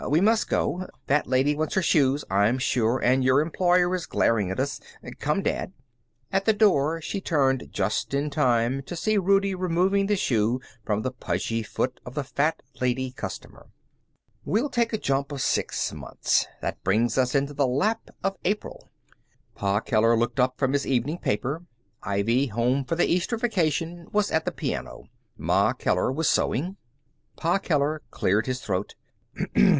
[0.09, 0.87] We must go.
[1.05, 4.79] That lady wants her shoes, I'm sure, and your employer is glaring at us.
[5.19, 5.73] Come, dad."
[6.31, 11.03] At the door she turned just in time to see Rudie removing the shoe from
[11.03, 13.67] the pudgy foot of the fat lady customer.
[14.43, 16.47] We'll take a jump of six months.
[16.63, 18.89] That brings us into the lap of April.
[19.53, 21.63] Pa Keller looked up from his evening paper.
[22.01, 25.03] Ivy, home for the Easter vacation, was at the piano.
[25.37, 26.77] Ma Keller was sewing.
[27.35, 28.95] Pa Keller cleared his throat.